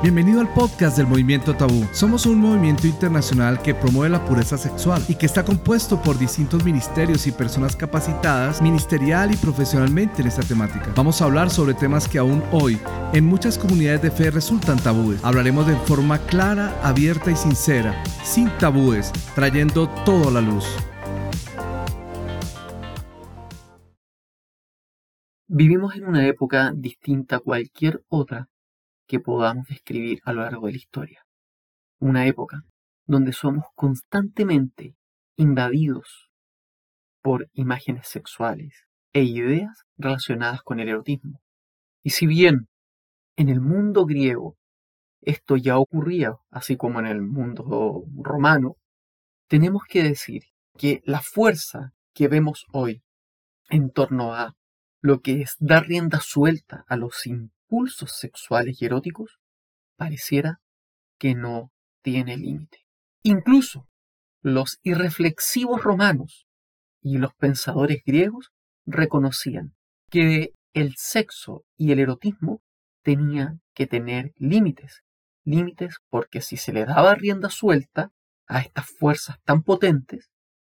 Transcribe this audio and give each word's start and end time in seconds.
Bienvenido 0.00 0.40
al 0.40 0.54
podcast 0.54 0.96
del 0.96 1.08
Movimiento 1.08 1.56
Tabú. 1.56 1.84
Somos 1.90 2.24
un 2.24 2.38
movimiento 2.38 2.86
internacional 2.86 3.60
que 3.60 3.74
promueve 3.74 4.10
la 4.10 4.24
pureza 4.24 4.56
sexual 4.56 5.02
y 5.08 5.16
que 5.16 5.26
está 5.26 5.44
compuesto 5.44 6.00
por 6.00 6.16
distintos 6.16 6.64
ministerios 6.64 7.26
y 7.26 7.32
personas 7.32 7.74
capacitadas 7.74 8.62
ministerial 8.62 9.34
y 9.34 9.36
profesionalmente 9.36 10.22
en 10.22 10.28
esta 10.28 10.42
temática. 10.42 10.92
Vamos 10.94 11.20
a 11.20 11.24
hablar 11.24 11.50
sobre 11.50 11.74
temas 11.74 12.06
que 12.06 12.18
aún 12.18 12.44
hoy 12.52 12.78
en 13.12 13.24
muchas 13.26 13.58
comunidades 13.58 14.00
de 14.02 14.12
fe 14.12 14.30
resultan 14.30 14.78
tabúes. 14.78 15.18
Hablaremos 15.24 15.66
de 15.66 15.74
forma 15.74 16.18
clara, 16.26 16.80
abierta 16.84 17.32
y 17.32 17.36
sincera, 17.36 18.00
sin 18.22 18.50
tabúes, 18.58 19.10
trayendo 19.34 19.88
todo 20.04 20.28
a 20.28 20.30
la 20.30 20.40
luz. 20.40 20.64
Vivimos 25.48 25.96
en 25.96 26.06
una 26.06 26.24
época 26.28 26.72
distinta 26.72 27.36
a 27.36 27.40
cualquier 27.40 28.04
otra 28.08 28.48
que 29.08 29.18
podamos 29.18 29.66
describir 29.66 30.20
a 30.24 30.32
lo 30.32 30.42
largo 30.42 30.66
de 30.66 30.72
la 30.72 30.78
historia. 30.78 31.26
Una 31.98 32.26
época 32.26 32.62
donde 33.06 33.32
somos 33.32 33.64
constantemente 33.74 34.94
invadidos 35.36 36.30
por 37.22 37.48
imágenes 37.54 38.06
sexuales 38.06 38.86
e 39.12 39.22
ideas 39.22 39.84
relacionadas 39.96 40.62
con 40.62 40.78
el 40.78 40.90
erotismo. 40.90 41.40
Y 42.04 42.10
si 42.10 42.26
bien 42.26 42.68
en 43.36 43.48
el 43.48 43.60
mundo 43.60 44.04
griego 44.04 44.56
esto 45.22 45.56
ya 45.56 45.78
ocurría, 45.78 46.36
así 46.50 46.76
como 46.76 47.00
en 47.00 47.06
el 47.06 47.22
mundo 47.22 48.04
romano, 48.22 48.76
tenemos 49.48 49.82
que 49.88 50.02
decir 50.02 50.44
que 50.76 51.02
la 51.04 51.20
fuerza 51.20 51.92
que 52.14 52.28
vemos 52.28 52.66
hoy 52.72 53.02
en 53.70 53.90
torno 53.90 54.34
a 54.34 54.54
lo 55.00 55.20
que 55.20 55.42
es 55.42 55.56
dar 55.58 55.86
rienda 55.86 56.20
suelta 56.20 56.84
a 56.88 56.96
los 56.96 57.16
impulsos 57.68 58.12
sexuales 58.12 58.80
y 58.80 58.86
eróticos, 58.86 59.38
pareciera 59.96 60.60
que 61.18 61.34
no 61.34 61.70
tiene 62.02 62.36
límite. 62.36 62.86
Incluso 63.22 63.88
los 64.40 64.78
irreflexivos 64.82 65.82
romanos 65.82 66.46
y 67.02 67.18
los 67.18 67.34
pensadores 67.34 68.02
griegos 68.04 68.50
reconocían 68.86 69.74
que 70.10 70.52
el 70.72 70.94
sexo 70.96 71.64
y 71.76 71.92
el 71.92 71.98
erotismo 71.98 72.62
tenían 73.02 73.60
que 73.74 73.86
tener 73.86 74.32
límites. 74.36 75.02
Límites 75.44 75.96
porque 76.08 76.40
si 76.40 76.56
se 76.56 76.72
le 76.72 76.84
daba 76.84 77.14
rienda 77.14 77.50
suelta 77.50 78.12
a 78.46 78.60
estas 78.60 78.86
fuerzas 78.86 79.36
tan 79.44 79.62
potentes, 79.62 80.30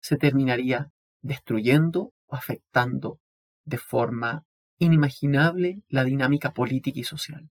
se 0.02 0.18
terminaría 0.18 0.90
destruyendo 1.22 2.14
o 2.26 2.36
afectando 2.36 3.20
de 3.66 3.78
forma 3.78 4.44
inimaginable 4.80 5.82
la 5.88 6.04
dinámica 6.04 6.54
política 6.54 7.00
y 7.00 7.04
social. 7.04 7.50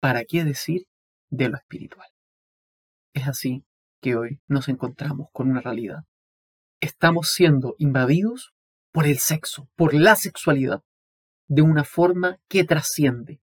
¿Para 0.00 0.24
qué 0.24 0.44
decir 0.44 0.86
de 1.28 1.48
lo 1.48 1.56
espiritual? 1.56 2.08
Es 3.12 3.28
así 3.28 3.64
que 4.00 4.16
hoy 4.16 4.40
nos 4.46 4.68
encontramos 4.68 5.28
con 5.32 5.50
una 5.50 5.60
realidad. 5.60 6.04
Estamos 6.80 7.30
siendo 7.32 7.74
invadidos 7.78 8.54
por 8.92 9.06
el 9.06 9.18
sexo, 9.18 9.68
por 9.76 9.92
la 9.92 10.16
sexualidad, 10.16 10.82
de 11.48 11.62
una 11.62 11.84
forma 11.84 12.38
que 12.48 12.64
trasciende 12.64 13.42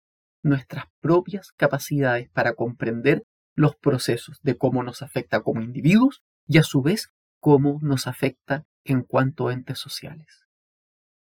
nuestras 0.42 0.86
propias 1.00 1.52
capacidades 1.52 2.30
para 2.30 2.54
comprender 2.54 3.24
los 3.54 3.76
procesos 3.76 4.38
de 4.42 4.56
cómo 4.56 4.82
nos 4.84 5.02
afecta 5.02 5.42
como 5.42 5.62
individuos 5.62 6.22
y 6.46 6.58
a 6.58 6.62
su 6.62 6.80
vez 6.80 7.12
cómo 7.40 7.78
nos 7.82 8.06
afecta 8.06 8.64
en 8.84 9.02
cuanto 9.02 9.50
entes 9.50 9.78
sociales. 9.78 10.46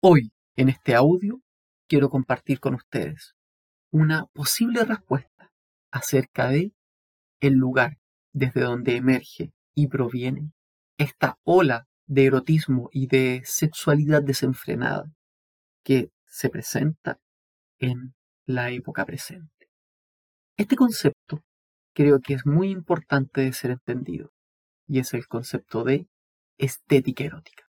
Hoy, 0.01 0.33
en 0.56 0.69
este 0.69 0.95
audio, 0.95 1.41
quiero 1.89 2.09
compartir 2.11 2.61
con 2.61 2.75
ustedes 2.75 3.34
una 3.91 4.27
posible 4.27 4.84
respuesta 4.84 5.53
acerca 5.91 6.48
de 6.48 6.73
el 7.41 7.55
lugar 7.55 7.98
desde 8.33 8.61
donde 8.61 8.97
emerge 8.97 9.53
y 9.75 9.89
proviene 9.89 10.53
esta 10.98 11.39
ola 11.45 11.89
de 12.07 12.27
erotismo 12.27 12.91
y 12.92 13.07
de 13.07 13.42
sexualidad 13.45 14.23
desenfrenada 14.23 15.11
que 15.83 16.11
se 16.27 16.48
presenta 16.48 17.19
en 17.79 18.14
la 18.47 18.70
época 18.70 19.05
presente. 19.05 19.69
Este 20.57 20.77
concepto 20.77 21.42
creo 21.95 22.20
que 22.20 22.35
es 22.35 22.45
muy 22.45 22.70
importante 22.70 23.41
de 23.41 23.53
ser 23.53 23.70
entendido 23.70 24.33
y 24.86 24.98
es 24.98 25.14
el 25.14 25.27
concepto 25.27 25.85
de 25.85 26.07
estética 26.58 27.24
erótica. 27.24 27.70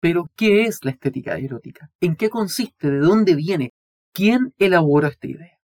Pero, 0.00 0.30
¿qué 0.36 0.64
es 0.64 0.84
la 0.84 0.90
estética 0.90 1.38
erótica? 1.38 1.90
¿En 2.00 2.16
qué 2.16 2.28
consiste? 2.28 2.90
¿De 2.90 2.98
dónde 2.98 3.34
viene? 3.34 3.72
¿Quién 4.12 4.54
elaboró 4.58 5.08
esta 5.08 5.26
idea? 5.26 5.58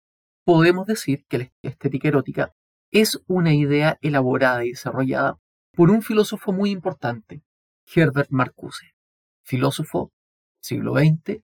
Podemos 0.44 0.86
decir 0.86 1.24
que 1.28 1.38
la 1.38 1.52
estética 1.62 2.08
erótica 2.08 2.52
es 2.90 3.20
una 3.26 3.54
idea 3.54 3.98
elaborada 4.02 4.64
y 4.64 4.70
desarrollada 4.70 5.38
por 5.72 5.90
un 5.90 6.02
filósofo 6.02 6.52
muy 6.52 6.70
importante, 6.70 7.42
Herbert 7.94 8.30
Marcuse, 8.30 8.94
filósofo 9.42 10.12
siglo 10.60 10.94
XX, 10.94 11.40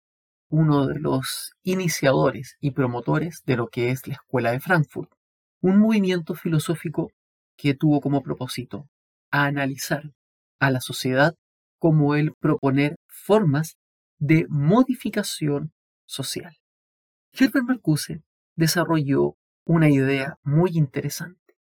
uno 0.49 0.87
de 0.87 1.01
los 1.01 1.53
iniciadores 1.63 2.57
y 2.61 2.73
promotores 2.73 3.43
de 3.45 3.57
lo 3.57 3.69
que 3.69 3.91
es 3.91 4.07
la 4.07 4.15
Escuela 4.15 4.53
de 4.53 4.61
Frankfurt, 4.61 5.11
un 5.61 5.79
movimiento 5.79 6.35
filosófico 6.35 7.11
que 7.57 7.75
tuvo 7.75 8.01
como 8.01 8.23
propósito 8.23 8.89
analizar 9.31 10.13
a 10.61 10.71
la 10.71 10.81
sociedad 10.81 11.35
como 11.83 12.15
el 12.15 12.33
proponer 12.35 12.95
formas 13.09 13.77
de 14.21 14.47
modificación 14.49 15.73
social. 16.07 16.57
Herbert 17.33 17.67
Marcuse 17.67 18.23
desarrolló 18.55 19.35
una 19.65 19.91
idea 19.91 20.39
muy 20.45 20.79
interesante. 20.79 21.57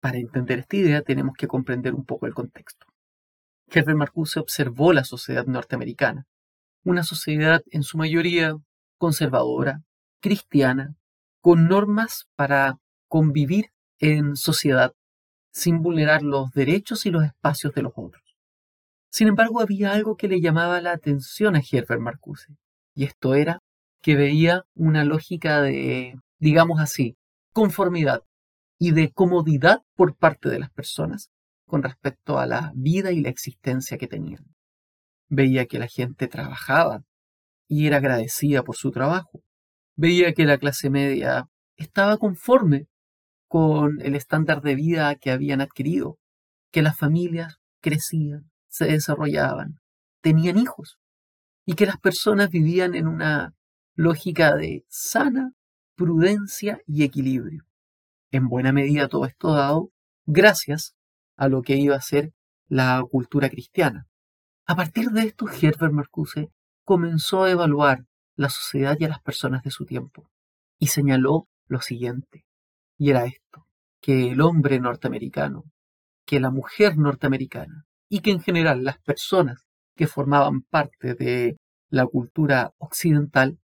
Para 0.00 0.16
entender 0.16 0.60
esta 0.60 0.78
idea 0.78 1.02
tenemos 1.02 1.34
que 1.36 1.46
comprender 1.46 1.94
un 1.94 2.06
poco 2.06 2.24
el 2.24 2.32
contexto. 2.32 2.86
Herbert 3.70 3.98
Marcuse 3.98 4.40
observó 4.40 4.94
la 4.94 5.04
sociedad 5.04 5.44
norteamericana, 5.44 6.24
una 6.82 7.02
sociedad 7.02 7.62
en 7.70 7.82
su 7.82 7.98
mayoría 7.98 8.56
conservadora, 8.96 9.82
cristiana, 10.22 10.94
con 11.42 11.68
normas 11.68 12.28
para 12.34 12.78
convivir 13.08 13.66
en 13.98 14.36
sociedad 14.36 14.94
sin 15.52 15.82
vulnerar 15.82 16.22
los 16.22 16.50
derechos 16.52 17.04
y 17.04 17.10
los 17.10 17.24
espacios 17.24 17.74
de 17.74 17.82
los 17.82 17.92
otros. 17.94 18.19
Sin 19.10 19.28
embargo, 19.28 19.60
había 19.60 19.92
algo 19.92 20.16
que 20.16 20.28
le 20.28 20.40
llamaba 20.40 20.80
la 20.80 20.92
atención 20.92 21.56
a 21.56 21.60
Herbert 21.60 22.00
Marcuse, 22.00 22.54
y 22.94 23.04
esto 23.04 23.34
era 23.34 23.60
que 24.02 24.14
veía 24.14 24.64
una 24.74 25.04
lógica 25.04 25.60
de, 25.60 26.14
digamos 26.38 26.80
así, 26.80 27.16
conformidad 27.52 28.22
y 28.78 28.92
de 28.92 29.12
comodidad 29.12 29.82
por 29.94 30.16
parte 30.16 30.48
de 30.48 30.58
las 30.58 30.70
personas 30.70 31.30
con 31.66 31.82
respecto 31.82 32.38
a 32.38 32.46
la 32.46 32.72
vida 32.74 33.12
y 33.12 33.20
la 33.20 33.28
existencia 33.28 33.98
que 33.98 34.08
tenían. 34.08 34.44
Veía 35.28 35.66
que 35.66 35.78
la 35.78 35.86
gente 35.86 36.26
trabajaba 36.26 37.04
y 37.68 37.86
era 37.86 37.98
agradecida 37.98 38.64
por 38.64 38.76
su 38.76 38.90
trabajo. 38.90 39.42
Veía 39.96 40.32
que 40.32 40.44
la 40.44 40.58
clase 40.58 40.90
media 40.90 41.48
estaba 41.76 42.16
conforme 42.16 42.86
con 43.46 44.00
el 44.00 44.14
estándar 44.16 44.62
de 44.62 44.74
vida 44.74 45.14
que 45.14 45.30
habían 45.30 45.60
adquirido, 45.60 46.18
que 46.72 46.82
las 46.82 46.96
familias 46.96 47.58
crecían, 47.80 48.49
se 48.70 48.86
desarrollaban, 48.86 49.80
tenían 50.22 50.56
hijos 50.56 50.98
y 51.66 51.74
que 51.74 51.86
las 51.86 51.98
personas 51.98 52.48
vivían 52.48 52.94
en 52.94 53.06
una 53.06 53.54
lógica 53.94 54.56
de 54.56 54.86
sana 54.88 55.52
prudencia 55.94 56.80
y 56.86 57.04
equilibrio. 57.04 57.66
En 58.30 58.48
buena 58.48 58.72
medida 58.72 59.08
todo 59.08 59.26
esto 59.26 59.52
dado 59.52 59.92
gracias 60.24 60.94
a 61.36 61.48
lo 61.48 61.60
que 61.62 61.76
iba 61.76 61.96
a 61.96 62.00
ser 62.00 62.32
la 62.68 63.04
cultura 63.10 63.50
cristiana. 63.50 64.06
A 64.66 64.76
partir 64.76 65.10
de 65.10 65.22
esto, 65.22 65.46
Herbert 65.48 65.92
Marcuse 65.92 66.50
comenzó 66.84 67.44
a 67.44 67.50
evaluar 67.50 68.06
la 68.36 68.48
sociedad 68.48 68.96
y 68.98 69.04
a 69.04 69.08
las 69.08 69.20
personas 69.20 69.62
de 69.62 69.70
su 69.70 69.84
tiempo 69.84 70.30
y 70.78 70.86
señaló 70.86 71.48
lo 71.66 71.80
siguiente, 71.80 72.46
y 72.96 73.10
era 73.10 73.26
esto, 73.26 73.66
que 74.00 74.30
el 74.30 74.40
hombre 74.40 74.80
norteamericano, 74.80 75.64
que 76.24 76.40
la 76.40 76.50
mujer 76.50 76.96
norteamericana, 76.96 77.84
y 78.10 78.20
que 78.20 78.32
en 78.32 78.40
general 78.40 78.84
las 78.84 78.98
personas 78.98 79.64
que 79.96 80.06
formaban 80.06 80.62
parte 80.62 81.14
de 81.14 81.56
la 81.88 82.06
cultura 82.06 82.74
occidental 82.78 83.58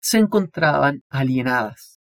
se 0.00 0.18
encontraban 0.18 1.04
alienadas 1.08 2.00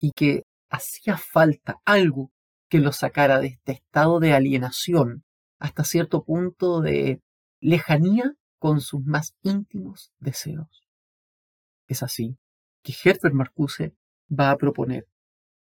y 0.00 0.10
que 0.12 0.42
hacía 0.68 1.16
falta 1.16 1.80
algo 1.84 2.32
que 2.68 2.80
los 2.80 2.96
sacara 2.96 3.38
de 3.40 3.46
este 3.48 3.72
estado 3.72 4.18
de 4.20 4.34
alienación 4.34 5.24
hasta 5.58 5.84
cierto 5.84 6.24
punto 6.24 6.80
de 6.80 7.22
lejanía 7.60 8.34
con 8.58 8.80
sus 8.80 9.04
más 9.04 9.34
íntimos 9.42 10.12
deseos. 10.18 10.88
Es 11.86 12.02
así 12.02 12.36
que 12.82 12.92
Herbert 12.92 13.34
Marcuse 13.34 13.94
va 14.28 14.50
a 14.50 14.56
proponer 14.56 15.06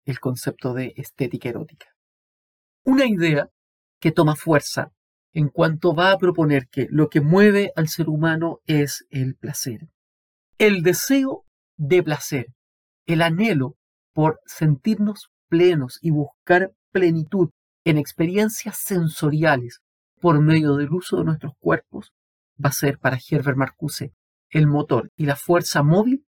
el 0.05 0.19
concepto 0.19 0.73
de 0.73 0.93
estética 0.97 1.49
erótica. 1.49 1.87
Una 2.83 3.05
idea 3.05 3.49
que 3.99 4.11
toma 4.11 4.35
fuerza 4.35 4.91
en 5.33 5.49
cuanto 5.49 5.93
va 5.93 6.11
a 6.11 6.17
proponer 6.17 6.67
que 6.69 6.87
lo 6.89 7.09
que 7.09 7.21
mueve 7.21 7.71
al 7.75 7.87
ser 7.87 8.09
humano 8.09 8.59
es 8.65 9.05
el 9.09 9.35
placer. 9.35 9.87
El 10.57 10.83
deseo 10.83 11.45
de 11.77 12.03
placer, 12.03 12.47
el 13.05 13.21
anhelo 13.21 13.75
por 14.13 14.39
sentirnos 14.45 15.29
plenos 15.47 15.99
y 16.01 16.11
buscar 16.11 16.73
plenitud 16.91 17.49
en 17.83 17.97
experiencias 17.97 18.77
sensoriales 18.77 19.79
por 20.19 20.39
medio 20.39 20.75
del 20.75 20.91
uso 20.91 21.17
de 21.17 21.25
nuestros 21.25 21.53
cuerpos 21.59 22.13
va 22.63 22.69
a 22.69 22.73
ser 22.73 22.99
para 22.99 23.17
Herbert 23.17 23.57
Marcuse 23.57 24.13
el 24.51 24.67
motor 24.67 25.11
y 25.15 25.25
la 25.25 25.35
fuerza 25.35 25.81
móvil 25.81 26.25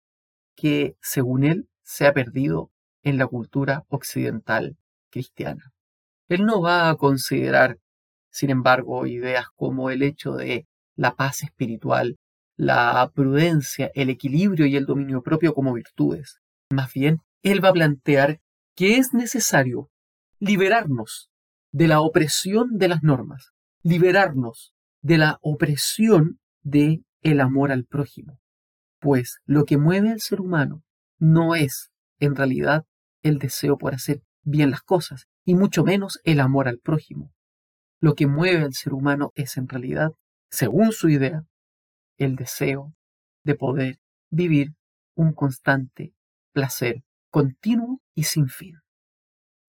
que, 0.56 0.96
según 1.02 1.44
él, 1.44 1.68
se 1.84 2.08
ha 2.08 2.14
perdido 2.14 2.72
en 3.04 3.18
la 3.18 3.28
cultura 3.28 3.84
occidental 3.90 4.78
cristiana. 5.10 5.74
Él 6.30 6.46
no 6.46 6.62
va 6.62 6.90
a 6.90 6.96
considerar, 6.96 7.78
sin 8.34 8.50
embargo, 8.50 9.06
ideas 9.06 9.46
como 9.56 9.92
el 9.92 10.02
hecho 10.02 10.34
de 10.34 10.66
la 10.96 11.16
paz 11.16 11.44
espiritual, 11.44 12.18
la 12.58 13.12
prudencia, 13.14 13.92
el 13.94 14.10
equilibrio 14.10 14.66
y 14.66 14.76
el 14.76 14.86
dominio 14.86 15.22
propio 15.22 15.54
como 15.54 15.74
virtudes. 15.74 16.40
Más 16.72 16.92
bien, 16.94 17.20
él 17.44 17.64
va 17.64 17.70
a 17.70 17.74
plantear 17.74 18.40
que 18.76 18.98
es 18.98 19.14
necesario 19.14 19.92
liberarnos 20.40 21.30
de 21.72 21.88
la 21.88 22.02
opresión 22.02 22.78
de 22.78 22.88
las 22.88 23.04
normas, 23.04 23.52
liberarnos 23.84 24.74
de 25.02 25.20
la 25.20 25.38
opresión 25.42 26.40
de 26.64 27.04
el 27.22 27.40
amor 27.40 27.72
al 27.72 27.86
prójimo, 27.86 28.40
pues 29.00 29.42
lo 29.46 29.66
que 29.66 29.78
mueve 29.78 30.10
al 30.10 30.22
ser 30.22 30.42
humano 30.42 30.84
no 31.20 31.54
es, 31.54 31.92
en 32.20 32.36
realidad, 32.36 32.86
el 33.22 33.38
deseo 33.38 33.78
por 33.78 33.94
hacer 33.94 34.24
bien 34.42 34.72
las 34.72 34.82
cosas, 34.82 35.28
y 35.46 35.54
mucho 35.54 35.84
menos 35.84 36.20
el 36.24 36.40
amor 36.40 36.68
al 36.68 36.80
prójimo. 36.80 37.33
Lo 38.04 38.16
que 38.16 38.28
mueve 38.28 38.64
al 38.64 38.74
ser 38.74 38.94
humano 38.94 39.32
es, 39.34 39.56
en 39.56 39.70
realidad, 39.70 40.12
según 40.52 40.92
su 40.92 41.08
idea, 41.08 41.46
el 42.18 42.36
deseo 42.36 42.94
de 43.46 43.56
poder 43.56 43.98
vivir 44.30 44.74
un 45.16 45.32
constante 45.32 46.14
placer 46.52 47.06
continuo 47.30 48.02
y 48.14 48.24
sin 48.24 48.50
fin. 48.50 48.76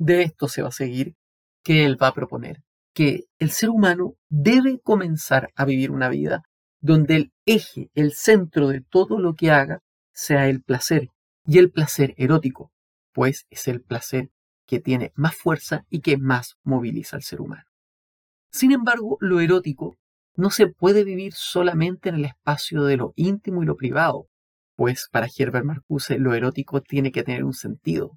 De 0.01 0.23
esto 0.23 0.49
se 0.49 0.63
va 0.63 0.71
a 0.71 0.73
seguir 0.73 1.15
que 1.63 1.85
él 1.85 1.97
va 2.03 2.09
a 2.09 2.15
proponer, 2.15 2.65
que 2.93 3.27
el 3.39 3.53
ser 3.53 3.71
humano 3.71 4.15
debe 4.29 4.81
comenzar 4.81 5.53
a 5.55 5.65
vivir 5.65 5.93
una 5.93 6.09
vida 6.09 6.43
donde 6.81 7.15
el 7.15 7.33
eje, 7.47 7.89
el 7.95 8.15
centro 8.15 8.67
de 8.67 8.81
todo 8.81 9.21
lo 9.21 9.35
que 9.35 9.53
haga 9.53 9.79
sea 10.13 10.49
el 10.49 10.61
placer, 10.61 11.11
y 11.47 11.59
el 11.59 11.71
placer 11.71 12.15
erótico, 12.17 12.73
pues 13.13 13.47
es 13.51 13.69
el 13.69 13.81
placer 13.81 14.31
que 14.67 14.81
tiene 14.81 15.13
más 15.15 15.37
fuerza 15.37 15.87
y 15.89 16.01
que 16.01 16.17
más 16.17 16.57
moviliza 16.65 17.15
al 17.15 17.23
ser 17.23 17.41
humano. 17.41 17.63
Sin 18.55 18.71
embargo, 18.71 19.17
lo 19.19 19.41
erótico 19.41 19.97
no 20.37 20.49
se 20.49 20.69
puede 20.69 21.03
vivir 21.03 21.33
solamente 21.33 22.11
en 22.11 22.15
el 22.15 22.27
espacio 22.27 22.85
de 22.85 22.97
lo 22.97 23.13
íntimo 23.17 23.65
y 23.65 23.67
lo 23.67 23.75
privado, 23.75 24.29
pues 24.77 25.09
para 25.11 25.27
Herbert 25.27 25.67
Marcuse 25.67 26.21
lo 26.21 26.35
erótico 26.35 26.81
tiene 26.81 27.11
que 27.11 27.25
tener 27.25 27.43
un 27.43 27.53
sentido, 27.53 28.13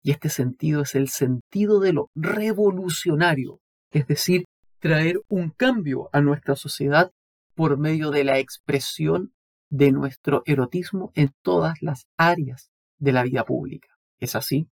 y 0.00 0.12
este 0.12 0.28
sentido 0.28 0.82
es 0.82 0.94
el 0.94 1.08
sentido 1.08 1.80
de 1.80 1.92
lo 1.92 2.08
revolucionario, 2.14 3.58
es 3.90 4.06
decir, 4.06 4.44
traer 4.78 5.22
un 5.28 5.50
cambio 5.50 6.08
a 6.12 6.20
nuestra 6.20 6.54
sociedad 6.54 7.10
por 7.56 7.76
medio 7.76 8.12
de 8.12 8.22
la 8.22 8.38
expresión 8.38 9.32
de 9.70 9.90
nuestro 9.90 10.44
erotismo 10.46 11.10
en 11.16 11.32
todas 11.42 11.82
las 11.82 12.06
áreas 12.16 12.70
de 13.00 13.10
la 13.10 13.24
vida 13.24 13.44
pública. 13.44 13.88
Es 14.20 14.36
así 14.36 14.68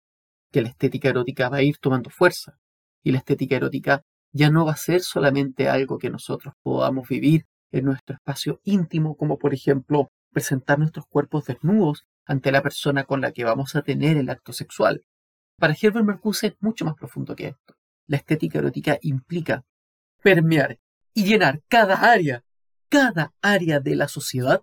que 0.52 0.62
la 0.62 0.70
estética 0.70 1.10
erótica 1.10 1.50
va 1.50 1.58
a 1.58 1.64
ir 1.64 1.80
tomando 1.80 2.12
fuerza 2.12 2.60
y 3.02 3.14
la 3.14 3.18
estética 3.18 3.56
erótica 3.56 4.04
ya 4.38 4.50
no 4.52 4.66
va 4.66 4.74
a 4.74 4.78
ser 4.78 5.02
solamente 5.02 5.68
algo 5.68 5.98
que 5.98 6.10
nosotros 6.10 6.54
podamos 6.62 7.10
vivir 7.10 7.46
en 7.72 7.86
nuestro 7.86 8.16
espacio 8.16 8.62
íntimo, 8.64 9.18
como 9.18 9.38
por 9.38 9.54
ejemplo 9.54 10.12
presentar 10.32 10.78
nuestros 10.78 11.06
cuerpos 11.08 11.46
desnudos 11.46 12.06
ante 12.26 12.52
la 12.52 12.62
persona 12.62 13.06
con 13.06 13.20
la 13.20 13.32
que 13.32 13.44
vamos 13.44 13.76
a 13.76 13.82
tener 13.82 14.18
el 14.18 14.30
acto 14.30 14.54
sexual. 14.54 15.04
Para 15.58 15.76
Herbert 15.80 16.06
Marcuse 16.06 16.48
es 16.48 16.54
mucho 16.60 16.86
más 16.86 16.96
profundo 16.96 17.36
que 17.36 17.48
esto. 17.48 17.76
La 18.06 18.18
estética 18.18 18.60
erótica 18.60 19.00
implica 19.02 19.66
permear 20.22 20.78
y 21.14 21.26
llenar 21.26 21.62
cada 21.68 21.96
área, 21.96 22.44
cada 22.90 23.34
área 23.42 23.80
de 23.80 23.96
la 23.96 24.08
sociedad 24.08 24.62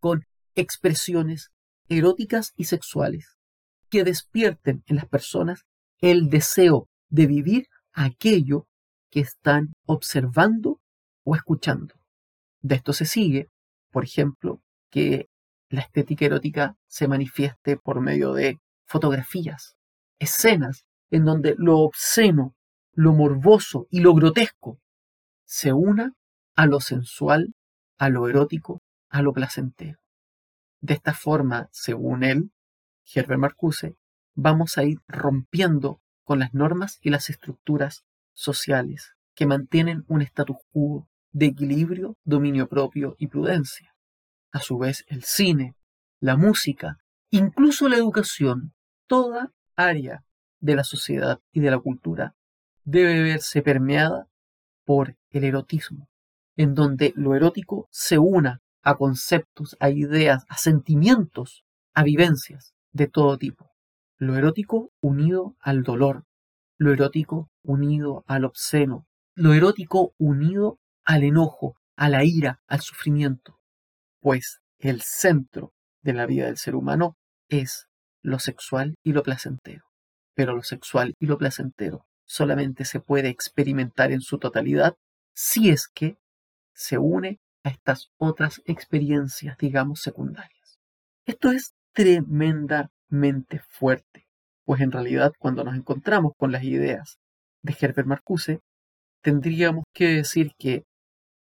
con 0.00 0.26
expresiones 0.54 1.50
eróticas 1.88 2.52
y 2.56 2.64
sexuales 2.64 3.38
que 3.88 4.04
despierten 4.04 4.82
en 4.86 4.96
las 4.96 5.06
personas 5.06 5.64
el 6.00 6.28
deseo 6.28 6.88
de 7.08 7.26
vivir 7.26 7.68
aquello 7.92 8.66
que 9.12 9.20
están 9.20 9.74
observando 9.86 10.80
o 11.22 11.36
escuchando. 11.36 11.94
De 12.62 12.76
esto 12.76 12.92
se 12.92 13.04
sigue, 13.04 13.50
por 13.90 14.04
ejemplo, 14.04 14.60
que 14.90 15.28
la 15.68 15.82
estética 15.82 16.24
erótica 16.24 16.76
se 16.88 17.06
manifieste 17.06 17.76
por 17.76 18.00
medio 18.00 18.32
de 18.32 18.58
fotografías, 18.86 19.76
escenas 20.18 20.84
en 21.10 21.24
donde 21.24 21.54
lo 21.58 21.78
obsceno, 21.78 22.54
lo 22.94 23.12
morboso 23.12 23.86
y 23.90 24.00
lo 24.00 24.14
grotesco 24.14 24.80
se 25.44 25.74
una 25.74 26.14
a 26.56 26.64
lo 26.64 26.80
sensual, 26.80 27.54
a 27.98 28.08
lo 28.08 28.26
erótico, 28.26 28.80
a 29.10 29.20
lo 29.20 29.34
placentero. 29.34 29.98
De 30.80 30.94
esta 30.94 31.12
forma, 31.12 31.68
según 31.72 32.24
él, 32.24 32.50
Herbert 33.14 33.38
Marcuse, 33.38 33.94
vamos 34.34 34.78
a 34.78 34.84
ir 34.84 35.00
rompiendo 35.06 36.00
con 36.24 36.38
las 36.38 36.54
normas 36.54 36.98
y 37.02 37.10
las 37.10 37.28
estructuras 37.28 38.04
sociales 38.34 39.12
que 39.34 39.46
mantienen 39.46 40.04
un 40.08 40.22
status 40.22 40.56
quo 40.70 41.08
de 41.32 41.46
equilibrio, 41.46 42.16
dominio 42.24 42.68
propio 42.68 43.16
y 43.18 43.28
prudencia. 43.28 43.94
A 44.52 44.60
su 44.60 44.78
vez, 44.78 45.04
el 45.08 45.24
cine, 45.24 45.74
la 46.20 46.36
música, 46.36 46.98
incluso 47.30 47.88
la 47.88 47.96
educación, 47.96 48.74
toda 49.06 49.50
área 49.76 50.24
de 50.60 50.76
la 50.76 50.84
sociedad 50.84 51.40
y 51.52 51.60
de 51.60 51.70
la 51.70 51.78
cultura 51.78 52.34
debe 52.84 53.22
verse 53.22 53.62
permeada 53.62 54.28
por 54.84 55.16
el 55.30 55.44
erotismo, 55.44 56.08
en 56.56 56.74
donde 56.74 57.12
lo 57.16 57.34
erótico 57.34 57.88
se 57.90 58.18
una 58.18 58.60
a 58.82 58.96
conceptos, 58.96 59.76
a 59.80 59.90
ideas, 59.90 60.44
a 60.48 60.56
sentimientos, 60.56 61.64
a 61.94 62.02
vivencias 62.02 62.74
de 62.92 63.06
todo 63.06 63.38
tipo. 63.38 63.70
Lo 64.18 64.36
erótico 64.36 64.90
unido 65.00 65.56
al 65.60 65.82
dolor, 65.82 66.24
lo 66.78 66.92
erótico 66.92 67.50
unido 67.62 68.24
al 68.26 68.44
obsceno, 68.44 69.06
lo 69.34 69.52
erótico 69.54 70.14
unido 70.18 70.78
al 71.04 71.24
enojo, 71.24 71.76
a 71.96 72.08
la 72.08 72.24
ira, 72.24 72.60
al 72.66 72.80
sufrimiento, 72.80 73.60
pues 74.20 74.60
el 74.78 75.02
centro 75.02 75.72
de 76.02 76.12
la 76.12 76.26
vida 76.26 76.46
del 76.46 76.58
ser 76.58 76.74
humano 76.74 77.16
es 77.48 77.86
lo 78.22 78.38
sexual 78.38 78.94
y 79.02 79.12
lo 79.12 79.22
placentero. 79.22 79.84
Pero 80.34 80.54
lo 80.54 80.62
sexual 80.62 81.14
y 81.18 81.26
lo 81.26 81.38
placentero 81.38 82.06
solamente 82.24 82.84
se 82.84 83.00
puede 83.00 83.28
experimentar 83.28 84.12
en 84.12 84.20
su 84.20 84.38
totalidad 84.38 84.96
si 85.34 85.70
es 85.70 85.88
que 85.88 86.16
se 86.72 86.98
une 86.98 87.40
a 87.62 87.68
estas 87.68 88.10
otras 88.16 88.62
experiencias, 88.64 89.56
digamos, 89.58 90.00
secundarias. 90.00 90.78
Esto 91.26 91.52
es 91.52 91.74
tremendamente 91.92 93.60
fuerte, 93.68 94.26
pues 94.64 94.80
en 94.80 94.92
realidad 94.92 95.32
cuando 95.38 95.62
nos 95.62 95.76
encontramos 95.76 96.32
con 96.36 96.52
las 96.52 96.64
ideas 96.64 97.18
de 97.62 97.76
Herbert 97.78 98.06
Marcuse, 98.06 98.60
tendríamos 99.22 99.84
que 99.92 100.08
decir 100.08 100.52
que 100.58 100.84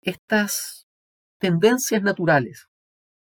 estas 0.02 0.86
tendencias 1.38 2.02
naturales 2.02 2.66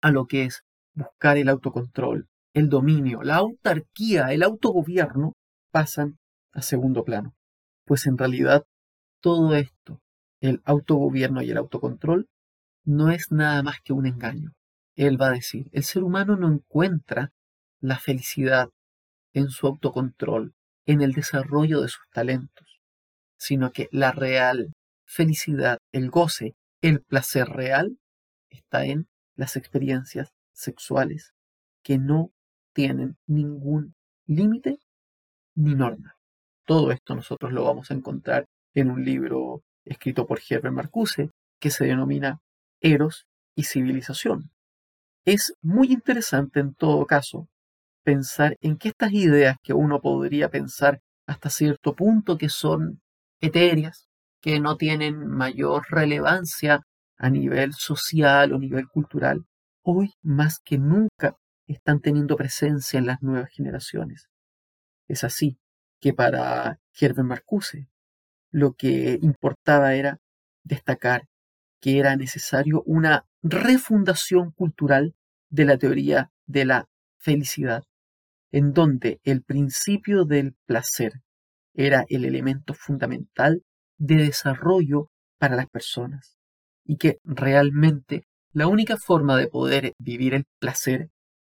a 0.01 0.11
lo 0.11 0.25
que 0.25 0.43
es 0.43 0.63
buscar 0.93 1.37
el 1.37 1.49
autocontrol, 1.49 2.27
el 2.53 2.69
dominio, 2.69 3.21
la 3.23 3.37
autarquía, 3.37 4.33
el 4.33 4.43
autogobierno, 4.43 5.33
pasan 5.71 6.17
a 6.51 6.61
segundo 6.61 7.03
plano. 7.03 7.33
Pues 7.85 8.05
en 8.05 8.17
realidad 8.17 8.63
todo 9.21 9.55
esto, 9.55 10.01
el 10.41 10.61
autogobierno 10.65 11.41
y 11.41 11.51
el 11.51 11.57
autocontrol, 11.57 12.27
no 12.85 13.09
es 13.11 13.31
nada 13.31 13.61
más 13.63 13.77
que 13.83 13.93
un 13.93 14.05
engaño. 14.05 14.51
Él 14.95 15.21
va 15.21 15.27
a 15.27 15.33
decir, 15.33 15.69
el 15.71 15.83
ser 15.83 16.03
humano 16.03 16.35
no 16.35 16.51
encuentra 16.51 17.31
la 17.81 17.97
felicidad 17.97 18.69
en 19.33 19.49
su 19.49 19.67
autocontrol, 19.67 20.53
en 20.85 21.01
el 21.01 21.13
desarrollo 21.13 21.81
de 21.81 21.87
sus 21.87 22.03
talentos, 22.11 22.68
sino 23.39 23.71
que 23.71 23.87
la 23.91 24.11
real 24.11 24.73
felicidad, 25.05 25.79
el 25.91 26.09
goce, 26.11 26.55
el 26.81 27.01
placer 27.01 27.47
real 27.47 27.97
está 28.49 28.85
en 28.85 29.07
las 29.35 29.55
experiencias 29.55 30.29
sexuales 30.53 31.33
que 31.81 31.97
no 31.97 32.31
tienen 32.73 33.17
ningún 33.25 33.95
límite 34.27 34.79
ni 35.55 35.73
norma. 35.73 36.15
Todo 36.65 36.91
esto 36.91 37.15
nosotros 37.15 37.51
lo 37.51 37.63
vamos 37.63 37.89
a 37.89 37.95
encontrar 37.95 38.45
en 38.75 38.91
un 38.91 39.03
libro 39.03 39.63
escrito 39.85 40.27
por 40.27 40.39
Herbert 40.47 40.75
Marcuse 40.75 41.31
que 41.59 41.71
se 41.71 41.85
denomina 41.85 42.39
Eros 42.81 43.25
y 43.55 43.63
Civilización. 43.63 44.51
Es 45.25 45.53
muy 45.61 45.91
interesante 45.91 46.59
en 46.59 46.73
todo 46.73 47.05
caso 47.05 47.47
pensar 48.03 48.57
en 48.61 48.77
que 48.77 48.89
estas 48.89 49.13
ideas 49.13 49.57
que 49.63 49.73
uno 49.73 50.01
podría 50.01 50.49
pensar 50.49 51.01
hasta 51.25 51.49
cierto 51.49 51.95
punto 51.95 52.37
que 52.37 52.49
son 52.49 53.01
etéreas, 53.41 54.07
que 54.41 54.59
no 54.59 54.77
tienen 54.77 55.27
mayor 55.27 55.85
relevancia 55.89 56.81
a 57.17 57.29
nivel 57.29 57.73
social 57.73 58.53
o 58.53 58.59
nivel 58.59 58.87
cultural, 58.87 59.45
hoy 59.83 60.13
más 60.21 60.59
que 60.63 60.77
nunca 60.77 61.37
están 61.67 61.99
teniendo 61.99 62.35
presencia 62.35 62.97
en 62.97 63.05
las 63.05 63.21
nuevas 63.21 63.49
generaciones. 63.51 64.29
Es 65.07 65.23
así 65.23 65.57
que 65.99 66.13
para 66.13 66.79
Herbert 66.99 67.27
Marcuse 67.27 67.89
lo 68.51 68.73
que 68.73 69.19
importaba 69.21 69.93
era 69.93 70.19
destacar 70.63 71.27
que 71.79 71.99
era 71.99 72.15
necesario 72.15 72.83
una 72.85 73.25
refundación 73.41 74.51
cultural 74.51 75.15
de 75.49 75.65
la 75.65 75.77
teoría 75.77 76.31
de 76.45 76.65
la 76.65 76.89
felicidad, 77.17 77.83
en 78.51 78.73
donde 78.73 79.19
el 79.23 79.43
principio 79.43 80.25
del 80.25 80.55
placer 80.65 81.21
era 81.79 82.05
el 82.09 82.25
elemento 82.25 82.73
fundamental 82.73 83.63
de 83.97 84.15
desarrollo 84.15 85.09
para 85.37 85.55
las 85.55 85.69
personas 85.69 86.37
y 86.83 86.97
que 86.97 87.19
realmente 87.23 88.25
la 88.51 88.67
única 88.67 88.97
forma 88.97 89.37
de 89.37 89.47
poder 89.47 89.93
vivir 89.97 90.33
el 90.33 90.43
placer 90.59 91.09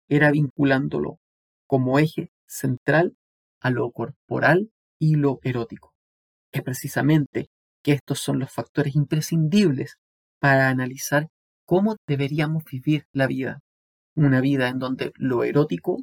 era 0.07 0.31
vinculándolo 0.31 1.19
como 1.67 1.99
eje 1.99 2.29
central 2.47 3.17
a 3.59 3.69
lo 3.69 3.91
corporal 3.91 4.71
y 4.97 5.15
lo 5.15 5.39
erótico. 5.43 5.93
Es 6.53 6.61
precisamente 6.61 7.49
que 7.83 7.91
estos 7.91 8.19
son 8.19 8.39
los 8.39 8.49
factores 8.49 8.95
imprescindibles 8.95 9.97
para 10.39 10.69
analizar 10.69 11.27
cómo 11.65 11.97
deberíamos 12.07 12.63
vivir 12.63 13.07
la 13.11 13.27
vida. 13.27 13.59
Una 14.15 14.39
vida 14.39 14.69
en 14.69 14.79
donde 14.79 15.11
lo 15.15 15.43
erótico 15.43 15.97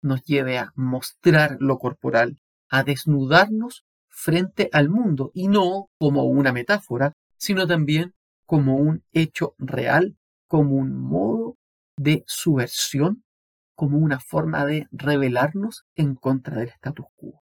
nos 0.00 0.22
lleve 0.22 0.56
a 0.56 0.72
mostrar 0.76 1.58
lo 1.60 1.76
corporal, 1.78 2.38
a 2.68 2.82
desnudarnos 2.82 3.84
frente 4.08 4.70
al 4.72 4.88
mundo 4.88 5.30
y 5.34 5.48
no 5.48 5.88
como 5.98 6.24
una 6.24 6.52
metáfora, 6.52 7.12
sino 7.36 7.66
también 7.66 8.14
como 8.46 8.76
un 8.76 9.04
hecho 9.12 9.54
real, 9.58 10.16
como 10.48 10.76
un 10.76 10.98
modo 10.98 11.56
de 11.96 12.24
subversión, 12.26 13.24
como 13.74 13.98
una 13.98 14.20
forma 14.20 14.64
de 14.64 14.88
rebelarnos 14.90 15.84
en 15.96 16.14
contra 16.14 16.58
del 16.58 16.68
status 16.68 17.06
quo. 17.14 17.42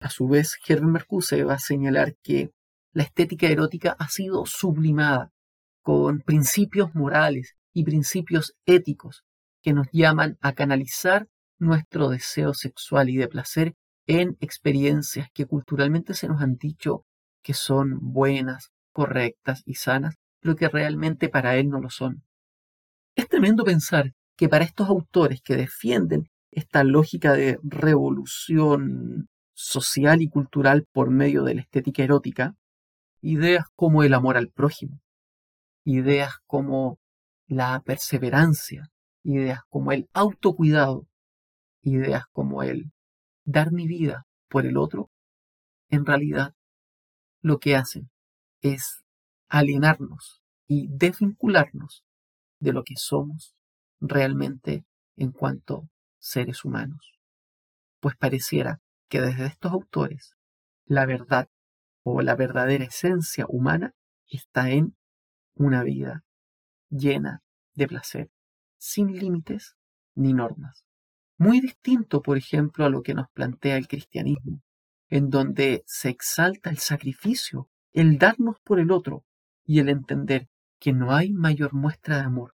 A 0.00 0.10
su 0.10 0.28
vez, 0.28 0.58
Herbert 0.66 0.90
Mercuse 0.90 1.44
va 1.44 1.54
a 1.54 1.58
señalar 1.58 2.14
que 2.22 2.50
la 2.92 3.04
estética 3.04 3.46
erótica 3.46 3.96
ha 3.98 4.08
sido 4.08 4.44
sublimada 4.44 5.30
con 5.82 6.20
principios 6.20 6.94
morales 6.94 7.56
y 7.72 7.84
principios 7.84 8.54
éticos 8.66 9.24
que 9.62 9.72
nos 9.72 9.86
llaman 9.92 10.36
a 10.40 10.52
canalizar 10.52 11.28
nuestro 11.58 12.08
deseo 12.08 12.54
sexual 12.54 13.08
y 13.08 13.16
de 13.16 13.28
placer 13.28 13.74
en 14.06 14.36
experiencias 14.40 15.28
que 15.32 15.46
culturalmente 15.46 16.14
se 16.14 16.28
nos 16.28 16.40
han 16.40 16.56
dicho 16.56 17.04
que 17.42 17.54
son 17.54 17.98
buenas, 18.00 18.70
correctas 18.92 19.62
y 19.66 19.74
sanas, 19.74 20.16
pero 20.40 20.56
que 20.56 20.68
realmente 20.68 21.28
para 21.28 21.56
él 21.56 21.68
no 21.68 21.80
lo 21.80 21.90
son. 21.90 22.22
Es 23.14 23.28
tremendo 23.28 23.64
pensar 23.64 24.12
que 24.36 24.48
para 24.48 24.64
estos 24.64 24.88
autores 24.88 25.40
que 25.42 25.56
defienden 25.56 26.28
esta 26.50 26.84
lógica 26.84 27.32
de 27.32 27.58
revolución 27.62 29.28
social 29.54 30.22
y 30.22 30.28
cultural 30.28 30.86
por 30.92 31.10
medio 31.10 31.42
de 31.44 31.54
la 31.54 31.60
estética 31.62 32.02
erótica, 32.02 32.54
ideas 33.20 33.64
como 33.74 34.02
el 34.02 34.14
amor 34.14 34.36
al 34.36 34.50
prójimo, 34.50 35.00
ideas 35.84 36.34
como 36.46 36.98
la 37.46 37.80
perseverancia, 37.84 38.90
ideas 39.22 39.60
como 39.68 39.92
el 39.92 40.08
autocuidado, 40.12 41.06
ideas 41.82 42.24
como 42.32 42.62
el 42.62 42.92
dar 43.46 43.72
mi 43.72 43.86
vida 43.86 44.26
por 44.48 44.66
el 44.66 44.76
otro, 44.76 45.10
en 45.88 46.04
realidad 46.04 46.54
lo 47.40 47.58
que 47.58 47.76
hacen 47.76 48.10
es 48.60 49.04
alienarnos 49.48 50.42
y 50.66 50.88
desvincularnos 50.90 52.04
de 52.58 52.72
lo 52.72 52.82
que 52.82 52.96
somos 52.96 53.54
realmente 54.00 54.84
en 55.16 55.30
cuanto 55.30 55.88
seres 56.18 56.64
humanos. 56.64 57.12
Pues 58.00 58.16
pareciera 58.16 58.80
que 59.08 59.20
desde 59.20 59.46
estos 59.46 59.72
autores 59.72 60.34
la 60.84 61.06
verdad 61.06 61.48
o 62.02 62.22
la 62.22 62.34
verdadera 62.34 62.84
esencia 62.84 63.46
humana 63.48 63.94
está 64.28 64.70
en 64.70 64.96
una 65.54 65.82
vida 65.84 66.24
llena 66.90 67.42
de 67.74 67.86
placer, 67.86 68.30
sin 68.78 69.16
límites 69.16 69.76
ni 70.14 70.32
normas. 70.32 70.84
Muy 71.38 71.60
distinto, 71.60 72.22
por 72.22 72.36
ejemplo, 72.36 72.84
a 72.84 72.90
lo 72.90 73.02
que 73.02 73.14
nos 73.14 73.28
plantea 73.30 73.76
el 73.76 73.88
cristianismo, 73.88 74.62
en 75.10 75.30
donde 75.30 75.82
se 75.86 76.08
exalta 76.08 76.70
el 76.70 76.78
sacrificio, 76.78 77.68
el 77.92 78.18
darnos 78.18 78.60
por 78.60 78.80
el 78.80 78.90
otro 78.90 79.24
y 79.64 79.80
el 79.80 79.88
entender 79.88 80.48
que 80.78 80.92
no 80.92 81.14
hay 81.14 81.32
mayor 81.32 81.72
muestra 81.74 82.16
de 82.18 82.24
amor 82.24 82.56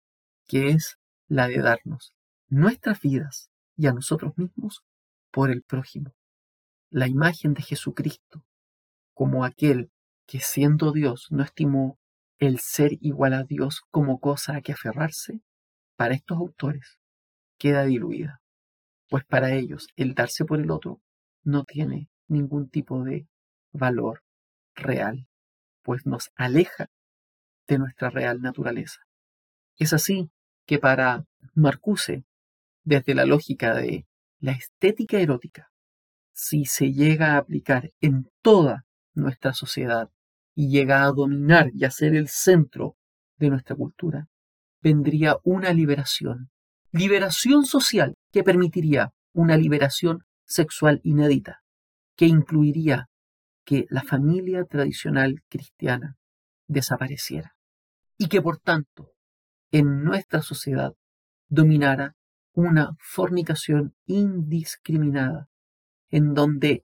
que 0.50 0.69
es 0.69 0.98
la 1.27 1.48
de 1.48 1.59
darnos 1.59 2.13
nuestras 2.48 3.00
vidas 3.01 3.51
y 3.77 3.86
a 3.86 3.93
nosotros 3.93 4.36
mismos 4.36 4.83
por 5.31 5.51
el 5.51 5.62
prójimo. 5.62 6.15
La 6.89 7.07
imagen 7.07 7.53
de 7.53 7.62
Jesucristo 7.62 8.43
como 9.13 9.45
aquel 9.45 9.91
que 10.25 10.39
siendo 10.39 10.91
Dios 10.91 11.27
no 11.29 11.43
estimó 11.43 12.00
el 12.39 12.59
ser 12.59 12.93
igual 13.01 13.33
a 13.33 13.43
Dios 13.43 13.83
como 13.91 14.19
cosa 14.19 14.55
a 14.55 14.62
que 14.62 14.71
aferrarse, 14.71 15.41
para 15.95 16.15
estos 16.15 16.38
autores 16.38 16.98
queda 17.57 17.83
diluida 17.83 18.41
pues 19.10 19.25
para 19.25 19.54
ellos 19.54 19.88
el 19.96 20.13
darse 20.13 20.46
por 20.46 20.60
el 20.60 20.72
otro 20.72 21.01
no 21.44 21.63
tiene 21.63 22.10
ningún 22.28 22.70
tipo 22.70 23.04
de 23.04 23.28
valor 23.72 24.24
real, 24.75 25.28
pues 25.84 26.06
nos 26.06 26.32
aleja 26.36 26.89
de 27.68 27.80
nuestra 27.80 28.10
real 28.10 28.42
naturaleza. 28.42 29.01
Es 29.78 29.94
así 29.94 30.30
que 30.66 30.80
para 30.80 31.25
Marcuse, 31.54 32.24
desde 32.84 33.16
la 33.16 33.25
lógica 33.25 33.74
de 33.74 34.06
la 34.39 34.51
estética 34.51 35.20
erótica, 35.20 35.72
si 36.34 36.66
se 36.66 36.94
llega 36.94 37.34
a 37.34 37.38
aplicar 37.38 37.92
en 38.00 38.30
toda 38.42 38.86
nuestra 39.13 39.54
sociedad 39.54 40.10
y 40.56 40.70
llega 40.70 41.04
a 41.04 41.12
dominar 41.12 41.70
y 41.74 41.86
a 41.86 41.92
ser 41.92 42.16
el 42.16 42.28
centro 42.28 42.96
de 43.38 43.50
nuestra 43.50 43.75
cultura, 43.75 44.28
vendría 44.82 45.38
una 45.44 45.74
liberación 45.74 46.50
liberación 46.91 47.65
social 47.65 48.15
que 48.31 48.43
permitiría 48.43 49.12
una 49.34 49.58
liberación 49.58 50.24
sexual 50.46 51.01
inédita, 51.03 51.62
que 52.15 52.25
incluiría 52.25 53.08
que 53.63 53.86
la 53.89 54.01
familia 54.01 54.65
tradicional 54.65 55.43
cristiana 55.50 56.17
desapareciera 56.67 57.55
y 58.17 58.27
que 58.27 58.41
por 58.41 58.58
tanto 58.58 59.12
en 59.72 60.03
nuestra 60.03 60.41
sociedad 60.41 60.93
dominara 61.48 62.15
una 62.53 62.96
fornicación 63.00 63.93
indiscriminada, 64.08 65.48
en 66.10 66.34
donde 66.34 66.84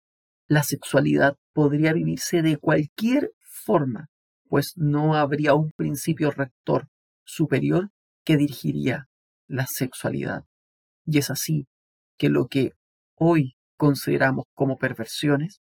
la 0.47 0.63
sexualidad 0.63 1.37
podría 1.53 1.93
vivirse 1.93 2.41
de 2.41 2.57
cualquier 2.57 3.31
forma, 3.39 4.09
pues 4.49 4.73
no 4.75 5.15
habría 5.15 5.53
un 5.53 5.71
principio 5.71 6.31
rector 6.31 6.87
superior 7.23 7.91
que 8.25 8.37
dirigiría 8.37 9.07
la 9.51 9.67
sexualidad. 9.67 10.45
Y 11.05 11.17
es 11.17 11.29
así 11.29 11.67
que 12.17 12.29
lo 12.29 12.47
que 12.47 12.71
hoy 13.15 13.55
consideramos 13.77 14.45
como 14.53 14.77
perversiones, 14.77 15.61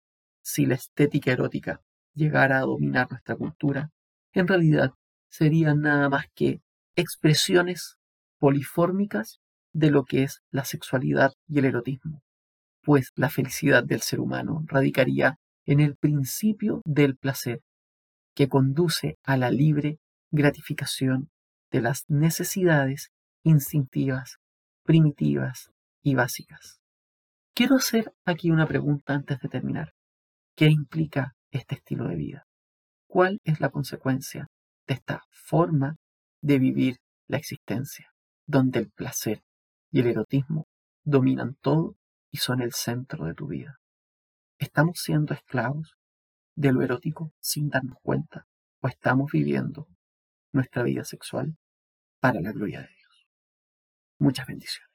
si 0.44 0.66
la 0.66 0.76
estética 0.76 1.32
erótica 1.32 1.82
llegara 2.14 2.60
a 2.60 2.62
dominar 2.62 3.10
nuestra 3.10 3.36
cultura, 3.36 3.90
en 4.34 4.48
realidad 4.48 4.92
serían 5.30 5.82
nada 5.82 6.10
más 6.10 6.26
que 6.36 6.62
expresiones 6.96 7.98
polifórmicas 8.38 9.40
de 9.74 9.92
lo 9.92 10.04
que 10.04 10.24
es 10.24 10.42
la 10.52 10.66
sexualidad 10.66 11.34
y 11.48 11.60
el 11.60 11.66
erotismo, 11.66 12.22
pues 12.82 13.12
la 13.16 13.30
felicidad 13.30 13.84
del 13.84 14.02
ser 14.02 14.20
humano 14.20 14.64
radicaría 14.68 15.38
en 15.66 15.80
el 15.80 15.96
principio 15.96 16.82
del 16.86 17.16
placer, 17.16 17.62
que 18.36 18.50
conduce 18.50 19.18
a 19.24 19.38
la 19.38 19.52
libre 19.52 20.00
gratificación 20.32 21.30
de 21.72 21.82
las 21.82 22.04
necesidades 22.10 23.12
instintivas, 23.44 24.38
primitivas 24.84 25.72
y 26.04 26.16
básicas. 26.16 26.82
Quiero 27.54 27.76
hacer 27.76 28.14
aquí 28.26 28.50
una 28.50 28.68
pregunta 28.68 29.14
antes 29.14 29.40
de 29.40 29.50
terminar. 29.50 29.94
¿Qué 30.56 30.68
implica 30.68 31.36
este 31.52 31.76
estilo 31.76 32.08
de 32.08 32.16
vida? 32.16 32.48
¿Cuál 33.08 33.40
es 33.44 33.60
la 33.60 33.70
consecuencia 33.70 34.48
de 34.88 34.94
esta 34.94 35.24
forma 35.32 35.98
de 36.42 36.60
vivir 36.60 36.98
la 37.28 37.38
existencia, 37.38 38.12
donde 38.46 38.80
el 38.80 38.90
placer 38.90 39.44
y 39.92 40.00
el 40.00 40.08
erotismo 40.08 40.68
dominan 41.04 41.56
todo 41.62 41.96
y 42.32 42.38
son 42.38 42.62
el 42.62 42.74
centro 42.74 43.26
de 43.26 43.34
tu 43.34 43.48
vida? 43.48 43.80
¿Estamos 44.58 45.00
siendo 45.00 45.34
esclavos 45.34 45.96
de 46.56 46.72
lo 46.72 46.82
erótico 46.82 47.34
sin 47.40 47.70
darnos 47.70 47.98
cuenta 48.02 48.46
o 48.82 48.88
estamos 48.88 49.32
viviendo 49.32 49.88
nuestra 50.54 50.84
vida 50.84 51.04
sexual 51.04 51.58
para 52.20 52.40
la 52.40 52.52
gloria 52.52 52.82
de 52.82 52.88
Dios? 52.88 53.01
Muchas 54.22 54.46
bendiciones. 54.46 54.88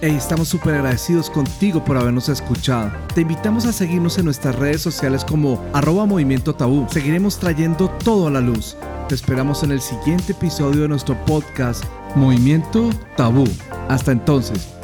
estamos 0.00 0.46
súper 0.46 0.74
agradecidos 0.74 1.28
contigo 1.28 1.84
por 1.84 1.96
habernos 1.96 2.28
escuchado. 2.28 2.92
Te 3.12 3.22
invitamos 3.22 3.66
a 3.66 3.72
seguirnos 3.72 4.18
en 4.18 4.26
nuestras 4.26 4.54
redes 4.54 4.80
sociales 4.80 5.24
como 5.24 5.60
arroba 5.72 6.06
movimiento 6.06 6.54
tabú. 6.54 6.86
Seguiremos 6.88 7.40
trayendo 7.40 7.90
todo 7.90 8.28
a 8.28 8.30
la 8.30 8.40
luz. 8.40 8.76
Te 9.08 9.16
esperamos 9.16 9.64
en 9.64 9.72
el 9.72 9.80
siguiente 9.80 10.30
episodio 10.30 10.82
de 10.82 10.88
nuestro 10.88 11.16
podcast 11.24 11.84
Movimiento 12.14 12.90
Tabú. 13.16 13.48
Hasta 13.88 14.12
entonces. 14.12 14.77